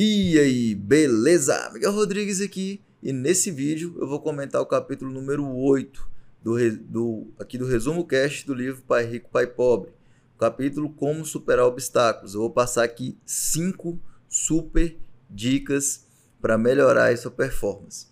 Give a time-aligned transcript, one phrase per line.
[0.00, 1.70] E aí, beleza?
[1.72, 6.08] Miguel Rodrigues aqui e nesse vídeo eu vou comentar o capítulo número 8
[6.40, 9.90] do, do, aqui do resumo cast do livro Pai Rico, Pai Pobre.
[10.36, 12.34] O capítulo Como Superar Obstáculos.
[12.34, 14.96] Eu vou passar aqui 5 super
[15.28, 16.06] dicas
[16.40, 18.06] para melhorar a sua performance.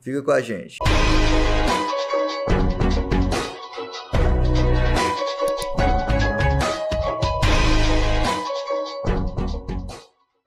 [0.00, 0.78] Fica com a gente.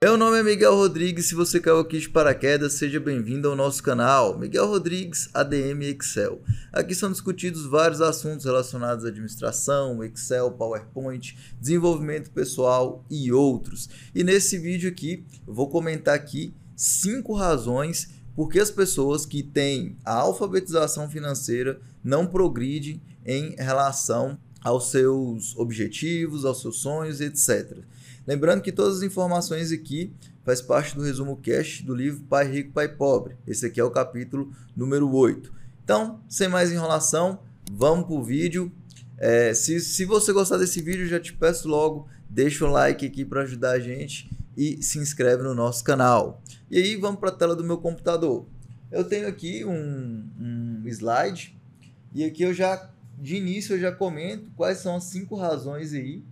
[0.02, 1.26] Meu nome é Miguel Rodrigues.
[1.26, 4.38] Se você caiu aqui de paraquedas, seja bem-vindo ao nosso canal.
[4.38, 6.40] Miguel Rodrigues, ADM Excel.
[6.72, 13.90] Aqui são discutidos vários assuntos relacionados à administração, Excel, PowerPoint, desenvolvimento pessoal e outros.
[14.14, 19.98] E nesse vídeo aqui, eu vou comentar aqui cinco razões porque as pessoas que têm
[20.02, 27.84] a alfabetização financeira não progridem em relação aos seus objetivos, aos seus sonhos, etc.
[28.30, 32.70] Lembrando que todas as informações aqui faz parte do resumo cash do livro Pai Rico,
[32.70, 33.36] Pai Pobre.
[33.44, 35.52] Esse aqui é o capítulo número 8.
[35.82, 37.40] Então, sem mais enrolação,
[37.72, 38.70] vamos para o vídeo.
[39.18, 43.24] É, se, se você gostar desse vídeo, já te peço logo, deixa o like aqui
[43.24, 46.40] para ajudar a gente e se inscreve no nosso canal.
[46.70, 48.46] E aí, vamos para a tela do meu computador.
[48.92, 51.58] Eu tenho aqui um, um slide
[52.14, 56.22] e aqui eu já, de início, eu já comento quais são as cinco razões aí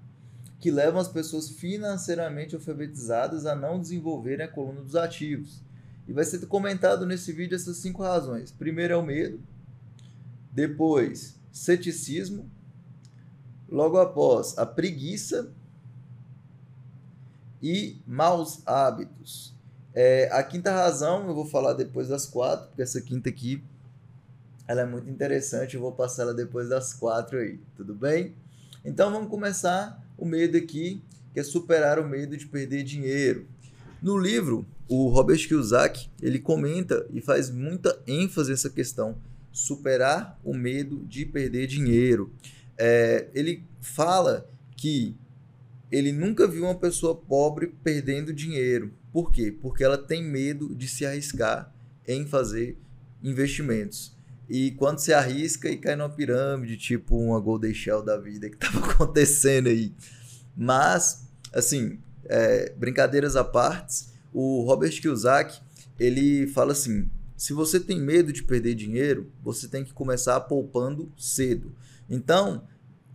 [0.60, 5.62] que levam as pessoas financeiramente alfabetizadas a não desenvolverem a coluna dos ativos.
[6.06, 8.50] E vai ser comentado nesse vídeo essas cinco razões.
[8.50, 9.40] Primeiro é o medo,
[10.50, 12.50] depois ceticismo,
[13.68, 15.52] logo após a preguiça
[17.62, 19.54] e maus hábitos.
[19.94, 23.62] É, a quinta razão eu vou falar depois das quatro, porque essa quinta aqui
[24.66, 28.34] ela é muito interessante, eu vou passar ela depois das quatro aí, tudo bem?
[28.84, 31.00] Então vamos começar o medo aqui,
[31.32, 33.46] que é superar o medo de perder dinheiro.
[34.02, 39.16] No livro, o Robert Kiyosaki, ele comenta e faz muita ênfase nessa questão,
[39.52, 42.32] superar o medo de perder dinheiro.
[42.76, 45.16] É, ele fala que
[45.90, 48.92] ele nunca viu uma pessoa pobre perdendo dinheiro.
[49.12, 49.50] Por quê?
[49.50, 51.72] Porque ela tem medo de se arriscar
[52.06, 52.76] em fazer
[53.22, 54.17] investimentos.
[54.48, 58.56] E quando se arrisca e cai numa pirâmide, tipo uma Golden Shell da vida que
[58.64, 59.94] estava acontecendo aí.
[60.56, 65.60] Mas, assim, é, brincadeiras à parte, o Robert Kiyosaki,
[65.98, 71.12] ele fala assim, se você tem medo de perder dinheiro, você tem que começar poupando
[71.16, 71.74] cedo.
[72.08, 72.66] Então,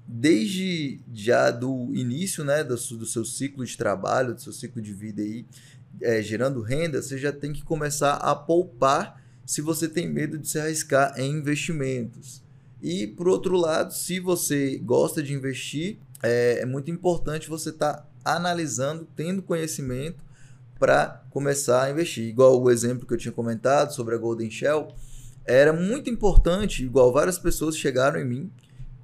[0.07, 4.93] desde já do início né, do, do seu ciclo de trabalho, do seu ciclo de
[4.93, 5.45] vida aí,
[6.01, 10.47] é, gerando renda, você já tem que começar a poupar se você tem medo de
[10.47, 12.41] se arriscar em investimentos.
[12.81, 17.93] E por outro lado, se você gosta de investir, é, é muito importante você estar
[17.93, 20.23] tá analisando, tendo conhecimento
[20.79, 22.25] para começar a investir.
[22.25, 24.89] Igual o exemplo que eu tinha comentado sobre a Golden Shell,
[25.45, 28.51] era muito importante, igual várias pessoas chegaram em mim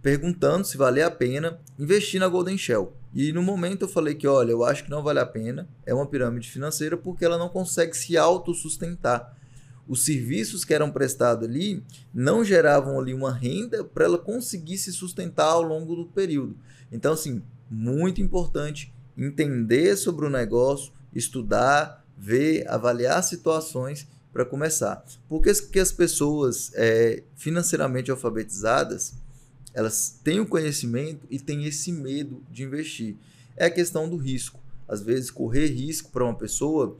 [0.01, 2.93] perguntando se valia a pena investir na Golden Shell.
[3.13, 5.93] E no momento eu falei que, olha, eu acho que não vale a pena, é
[5.93, 9.35] uma pirâmide financeira porque ela não consegue se autossustentar
[9.89, 11.83] os serviços que eram prestados ali
[12.13, 16.55] não geravam ali uma renda para ela conseguir se sustentar ao longo do período.
[16.91, 25.03] Então, assim, muito importante entender sobre o negócio, estudar, ver, avaliar situações para começar.
[25.27, 29.15] Porque que as pessoas é, financeiramente alfabetizadas,
[29.73, 33.15] elas têm o conhecimento e têm esse medo de investir.
[33.57, 34.59] É a questão do risco.
[34.87, 36.95] Às vezes, correr risco para uma pessoa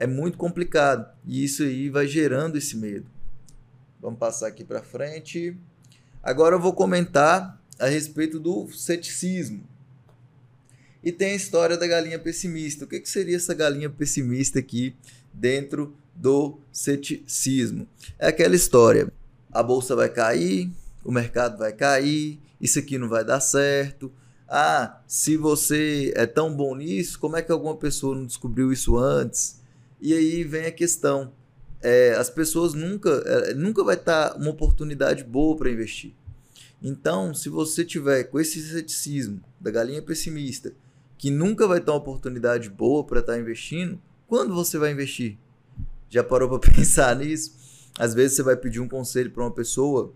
[0.00, 3.06] é muito complicado e isso aí vai gerando esse medo.
[4.00, 5.54] Vamos passar aqui para frente.
[6.22, 9.62] Agora eu vou comentar a respeito do ceticismo.
[11.04, 12.86] E tem a história da galinha pessimista.
[12.86, 14.96] O que, que seria essa galinha pessimista aqui
[15.34, 17.86] dentro do ceticismo?
[18.18, 19.12] É aquela história:
[19.52, 20.70] a bolsa vai cair,
[21.04, 24.10] o mercado vai cair, isso aqui não vai dar certo.
[24.48, 28.96] Ah, se você é tão bom nisso, como é que alguma pessoa não descobriu isso
[28.96, 29.59] antes?
[30.00, 31.32] E aí vem a questão:
[31.82, 36.14] é, as pessoas nunca, é, nunca vai estar tá uma oportunidade boa para investir.
[36.82, 40.72] Então, se você tiver com esse ceticismo da galinha pessimista,
[41.18, 45.36] que nunca vai ter uma oportunidade boa para estar tá investindo, quando você vai investir?
[46.08, 47.58] Já parou para pensar nisso?
[47.98, 50.14] Às vezes você vai pedir um conselho para uma pessoa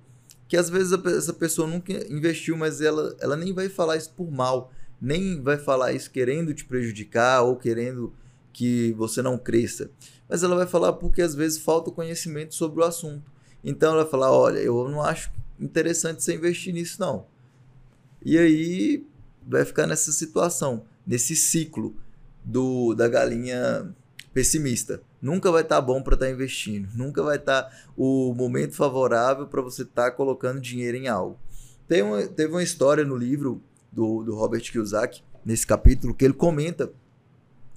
[0.48, 4.30] que às vezes essa pessoa nunca investiu, mas ela, ela nem vai falar isso por
[4.30, 8.12] mal, nem vai falar isso querendo te prejudicar ou querendo
[8.54, 9.90] que você não cresça.
[10.28, 13.30] Mas ela vai falar porque às vezes falta conhecimento sobre o assunto.
[13.62, 15.30] Então ela vai falar: olha, eu não acho
[15.60, 17.26] interessante você investir nisso, não.
[18.24, 19.06] E aí
[19.46, 21.94] vai ficar nessa situação, nesse ciclo
[22.42, 23.94] do da galinha
[24.32, 25.02] pessimista.
[25.20, 26.88] Nunca vai estar tá bom para estar tá investindo.
[26.94, 31.38] Nunca vai estar tá o momento favorável para você estar tá colocando dinheiro em algo.
[31.88, 33.62] Tem uma, teve uma história no livro
[33.92, 36.90] do, do Robert Kiyosaki, nesse capítulo, que ele comenta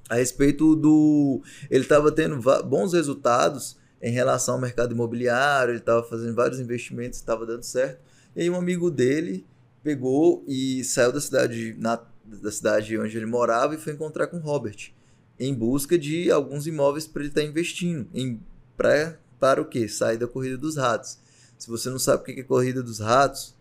[0.09, 1.41] a respeito do.
[1.69, 7.19] Ele estava tendo bons resultados em relação ao mercado imobiliário, ele estava fazendo vários investimentos,
[7.19, 7.99] estava dando certo.
[8.35, 9.45] E aí um amigo dele
[9.83, 14.37] pegou e saiu da cidade, na, da cidade onde ele morava e foi encontrar com
[14.37, 14.91] o Robert
[15.39, 18.39] em busca de alguns imóveis para ele estar tá investindo em
[18.75, 19.87] pra, para o que?
[19.87, 21.19] Sair da corrida dos ratos.
[21.57, 23.55] Se você não sabe o que é corrida dos ratos,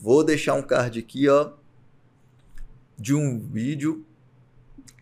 [0.00, 1.52] vou deixar um card aqui, ó,
[2.98, 4.04] de um vídeo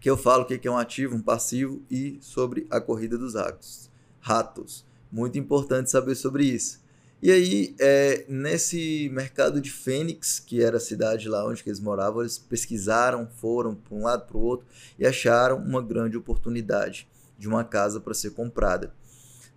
[0.00, 3.34] que eu falo o que é um ativo, um passivo e sobre a corrida dos
[3.34, 3.90] ratos.
[4.18, 4.86] Ratos.
[5.12, 6.80] Muito importante saber sobre isso.
[7.22, 12.22] E aí, é, nesse mercado de Fênix, que era a cidade lá onde eles moravam,
[12.22, 14.66] eles pesquisaram, foram para um lado para o outro
[14.98, 17.06] e acharam uma grande oportunidade
[17.38, 18.94] de uma casa para ser comprada.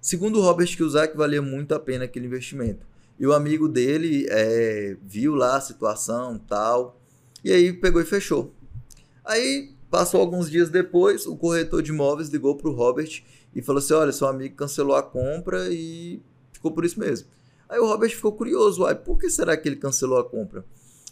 [0.01, 2.85] Segundo o Robert Kiyosaki, valia muito a pena aquele investimento.
[3.17, 6.99] E o amigo dele é, viu lá a situação tal,
[7.41, 8.53] e aí pegou e fechou.
[9.23, 13.21] Aí, passou alguns dias depois, o corretor de imóveis ligou para o Robert
[13.55, 16.19] e falou assim: Olha, seu amigo cancelou a compra e
[16.51, 17.27] ficou por isso mesmo.
[17.69, 20.65] Aí o Robert ficou curioso, uai, por que será que ele cancelou a compra?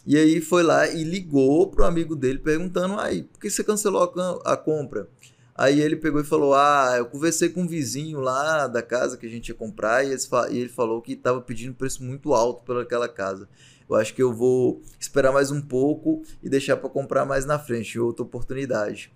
[0.04, 4.02] E aí foi lá e ligou pro amigo dele perguntando, aí, por que você cancelou
[4.02, 5.08] a, a compra?
[5.54, 9.26] Aí ele pegou e falou, ah, eu conversei com um vizinho lá da casa que
[9.26, 10.16] a gente ia comprar e,
[10.50, 13.48] ele falou que estava pedindo preço muito alto pelaquela casa.
[13.88, 17.58] Eu acho que eu vou esperar mais um pouco e deixar para comprar mais na
[17.58, 19.12] frente, outra oportunidade.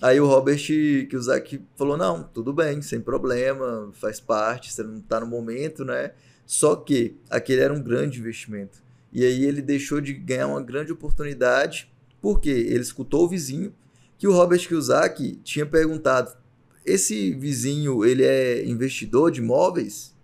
[0.00, 5.20] Aí o Robert Kiyosaki falou, não, tudo bem, sem problema, faz parte, você não está
[5.20, 6.12] no momento, né?
[6.46, 8.82] Só que aquele era um grande investimento.
[9.12, 13.74] E aí ele deixou de ganhar uma grande oportunidade, porque ele escutou o vizinho
[14.22, 16.32] que o Robert Kiyosaki tinha perguntado:
[16.86, 20.14] esse vizinho, ele é investidor de imóveis?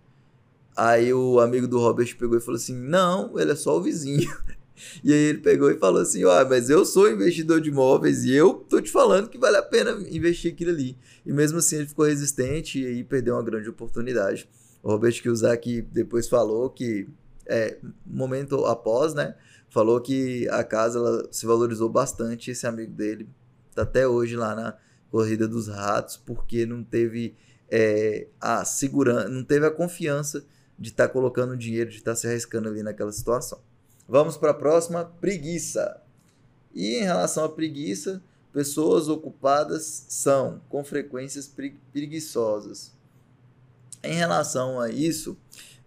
[0.77, 4.31] Aí o amigo do Robert pegou e falou assim: "Não, ele é só o vizinho".
[5.03, 8.33] E aí ele pegou e falou assim: "Ah, mas eu sou investidor de imóveis e
[8.33, 10.97] eu tô te falando que vale a pena investir aquilo ali".
[11.27, 14.49] E mesmo assim ele ficou resistente e aí perdeu uma grande oportunidade.
[14.81, 17.09] O Robert Kiyosaki depois falou que,
[17.47, 19.35] é, momento após, né,
[19.69, 22.53] falou que a casa ela se valorizou bastante.
[22.53, 23.29] Esse amigo dele
[23.79, 24.77] está até hoje lá na
[25.11, 27.37] corrida dos ratos porque não teve
[27.71, 30.45] é, a segurança, não teve a confiança
[30.79, 33.61] de estar tá colocando dinheiro, de estar tá se arriscando ali naquela situação.
[34.09, 36.01] Vamos para a próxima, preguiça.
[36.75, 38.23] E em relação à preguiça,
[38.53, 41.51] pessoas ocupadas são com frequências
[41.93, 42.93] preguiçosas.
[44.03, 45.37] Em relação a isso,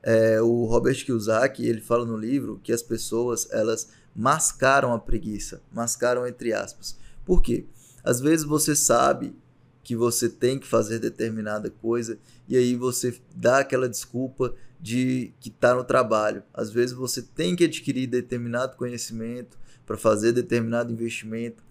[0.03, 5.61] é, o Robert Kiyosaki ele fala no livro que as pessoas elas mascaram a preguiça,
[5.71, 6.97] mascaram entre aspas.
[7.25, 7.65] Por quê?
[8.03, 9.35] Às vezes você sabe
[9.83, 12.17] que você tem que fazer determinada coisa
[12.47, 16.43] e aí você dá aquela desculpa de que está no trabalho.
[16.53, 21.63] Às vezes você tem que adquirir determinado conhecimento para fazer determinado investimento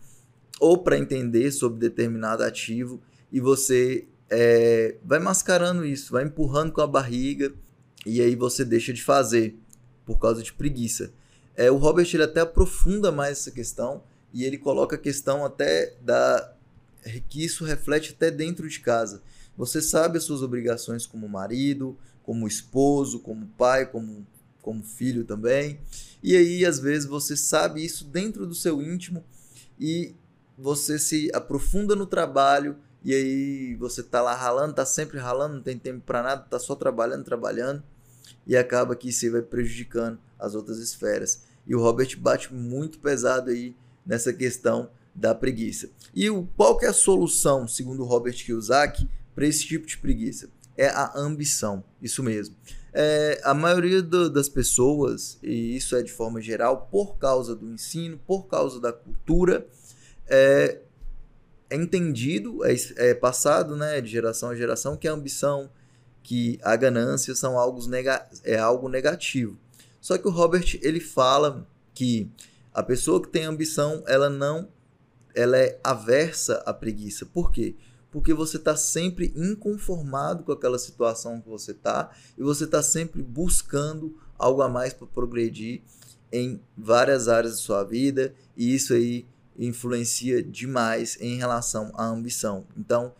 [0.59, 3.01] ou para entender sobre determinado ativo
[3.33, 7.53] e você é, vai mascarando isso, vai empurrando com a barriga
[8.07, 9.57] e aí você deixa de fazer
[10.05, 11.13] por causa de preguiça.
[11.57, 15.95] É, o Robert ele até aprofunda mais essa questão e ele coloca a questão até
[16.01, 16.55] da
[17.29, 19.23] que isso reflete até dentro de casa.
[19.57, 24.27] Você sabe as suas obrigações como marido, como esposo, como pai, como,
[24.61, 25.81] como filho também.
[26.23, 29.25] E aí, às vezes, você sabe isso dentro do seu íntimo
[29.79, 30.15] e
[30.57, 35.63] você se aprofunda no trabalho e aí você tá lá ralando, tá sempre ralando, não
[35.63, 37.83] tem tempo para nada, tá só trabalhando, trabalhando
[38.47, 41.43] e acaba que isso vai prejudicando as outras esferas.
[41.67, 45.91] E o Robert bate muito pesado aí nessa questão da preguiça.
[46.15, 50.49] E o, qual que é a solução, segundo Robert Kiyosaki, para esse tipo de preguiça?
[50.77, 52.57] É a ambição, isso mesmo.
[52.93, 57.71] É, a maioria do, das pessoas, e isso é de forma geral, por causa do
[57.71, 59.67] ensino, por causa da cultura,
[60.27, 60.81] é,
[61.69, 65.71] é entendido, é, é, passado né, de geração a geração que a ambição,
[66.23, 69.57] que a ganância são algo, nega, é algo negativo.
[70.01, 72.31] Só que o Robert ele fala que
[72.73, 74.69] a pessoa que tem ambição, ela não
[75.35, 77.25] ela é aversa à preguiça.
[77.25, 77.77] Por quê?
[78.11, 83.23] Porque você está sempre inconformado com aquela situação que você está e você está sempre
[83.23, 85.83] buscando algo a mais para progredir
[86.33, 89.27] em várias áreas da sua vida e isso aí
[89.59, 92.67] influencia demais em relação à ambição.
[92.77, 93.13] Então,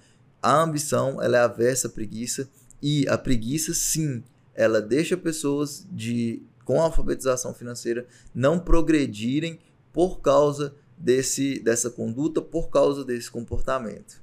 [0.43, 2.49] a ambição ela é aversa à preguiça
[2.83, 9.59] e a preguiça sim, ela deixa pessoas de com a alfabetização financeira não progredirem
[9.93, 14.23] por causa desse dessa conduta, por causa desse comportamento.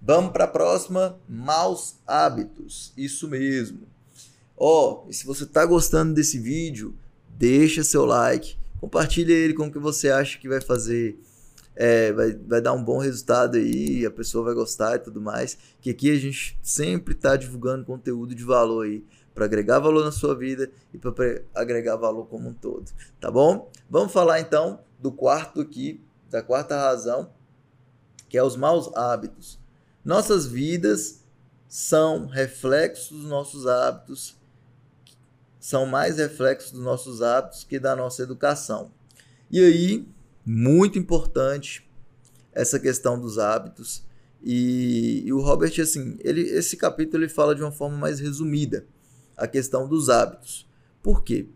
[0.00, 2.92] Vamos para a próxima, maus hábitos.
[2.96, 3.88] Isso mesmo.
[4.56, 6.94] Ó, oh, se você está gostando desse vídeo,
[7.28, 11.18] deixa seu like, compartilha ele com o que você acha que vai fazer,
[11.74, 15.56] é, vai, vai dar um bom resultado aí, a pessoa vai gostar e tudo mais.
[15.80, 19.02] Que aqui a gente sempre está divulgando conteúdo de valor aí
[19.34, 21.12] para agregar valor na sua vida e para
[21.54, 23.70] agregar valor como um todo, tá bom?
[23.90, 26.00] Vamos falar então do quarto aqui,
[26.30, 27.30] da quarta razão,
[28.28, 29.58] que é os maus hábitos.
[30.04, 31.24] Nossas vidas
[31.68, 34.36] são reflexos dos nossos hábitos,
[35.58, 38.92] são mais reflexos dos nossos hábitos que da nossa educação.
[39.50, 40.06] E aí,
[40.46, 41.88] muito importante
[42.52, 44.04] essa questão dos hábitos.
[44.42, 48.86] E, e o Robert, assim, ele, esse capítulo ele fala de uma forma mais resumida
[49.36, 50.66] a questão dos hábitos.
[51.02, 51.46] Por quê?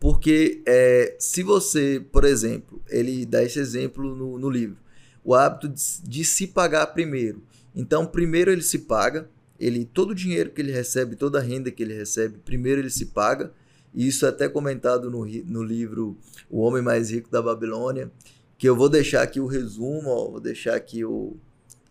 [0.00, 4.76] Porque é, se você, por exemplo, ele dá esse exemplo no, no livro,
[5.24, 7.42] o hábito de, de, se pagar primeiro.
[7.74, 9.28] Então, primeiro ele se paga,
[9.60, 12.90] ele todo o dinheiro que ele recebe, toda a renda que ele recebe, primeiro ele
[12.90, 13.52] se paga.
[13.94, 16.16] E isso é até comentado no, no livro
[16.50, 18.10] O Homem Mais Rico da Babilônia,
[18.56, 21.36] que eu vou deixar aqui o resumo, ó, vou deixar aqui o,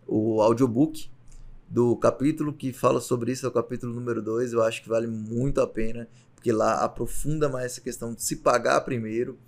[0.07, 1.10] o audiobook
[1.71, 4.51] do capítulo que fala sobre isso, é o capítulo número 2.
[4.51, 8.35] Eu acho que vale muito a pena, porque lá aprofunda mais essa questão de se
[8.35, 9.39] pagar primeiro.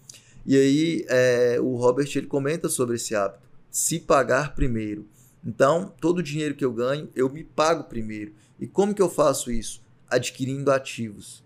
[0.45, 5.05] E aí é, o Robert ele comenta sobre esse hábito, se pagar primeiro.
[5.45, 8.31] Então, todo o dinheiro que eu ganho, eu me pago primeiro.
[8.57, 9.83] E como que eu faço isso?
[10.09, 11.43] Adquirindo ativos.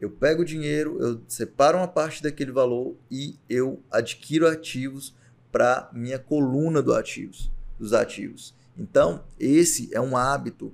[0.00, 5.12] Eu pego o dinheiro, eu separo uma parte daquele valor e eu adquiro ativos
[5.50, 8.54] para minha coluna do ativos, dos ativos.
[8.76, 10.72] Então, esse é um hábito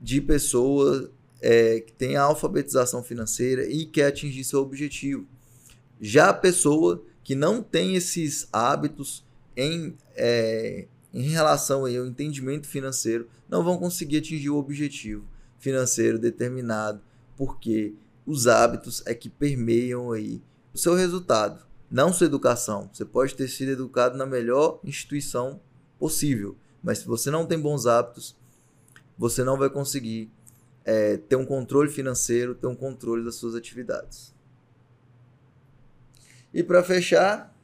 [0.00, 1.10] de pessoa
[1.40, 5.26] é, que tem a alfabetização financeira e quer atingir seu objetivo.
[6.00, 9.24] Já a pessoa que não tem esses hábitos
[9.56, 15.24] em, é, em relação ao entendimento financeiro não vão conseguir atingir o objetivo
[15.58, 17.00] financeiro determinado,
[17.36, 17.94] porque
[18.26, 22.90] os hábitos é que permeiam aí o seu resultado, não sua educação.
[22.92, 25.60] Você pode ter sido educado na melhor instituição
[25.98, 28.36] possível, mas se você não tem bons hábitos,
[29.16, 30.30] você não vai conseguir
[30.84, 34.34] é, ter um controle financeiro, ter um controle das suas atividades.
[36.52, 37.56] E para fechar,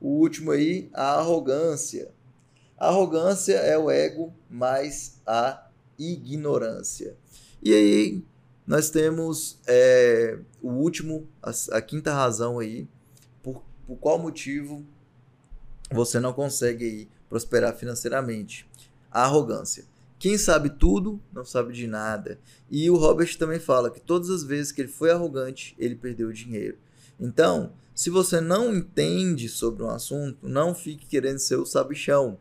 [0.00, 2.10] o último aí, a arrogância.
[2.78, 7.16] A arrogância é o ego mais a ignorância.
[7.62, 8.24] E aí
[8.66, 12.88] nós temos é, o último, a, a, quinta razão aí,
[13.42, 14.84] por, por qual motivo
[15.90, 18.68] você não consegue aí prosperar financeiramente.
[19.10, 19.86] A arrogância.
[20.18, 22.38] Quem sabe tudo não sabe de nada.
[22.70, 26.30] E o Robert também fala que todas as vezes que ele foi arrogante, ele perdeu
[26.30, 26.76] dinheiro.
[27.18, 32.38] Então, se você não entende sobre um assunto, não fique querendo ser o sabichão.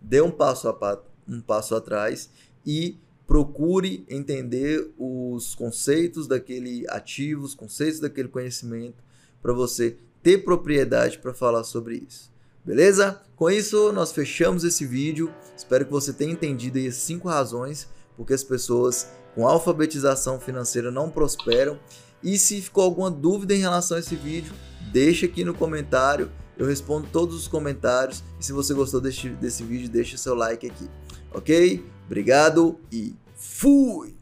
[0.00, 2.30] Dê um passo, a, um passo atrás
[2.64, 9.04] e procure entender os conceitos daquele ativo, os conceitos daquele conhecimento,
[9.42, 12.30] para você ter propriedade para falar sobre isso.
[12.64, 13.20] Beleza?
[13.36, 15.32] Com isso, nós fechamos esse vídeo.
[15.56, 17.88] Espero que você tenha entendido as cinco razões
[18.20, 21.78] porque as pessoas com alfabetização financeira não prosperam.
[22.22, 24.52] E se ficou alguma dúvida em relação a esse vídeo,
[24.92, 26.30] deixa aqui no comentário.
[26.58, 28.22] Eu respondo todos os comentários.
[28.38, 30.90] E se você gostou desse, desse vídeo, deixa seu like aqui.
[31.32, 31.82] Ok?
[32.04, 34.14] Obrigado e fui!